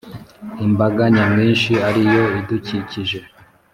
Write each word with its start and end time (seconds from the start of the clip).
Imbaga 0.65 1.03
nyamwinshi 1.13 1.73
ariyo 1.89 2.23
idukikije 2.39 3.19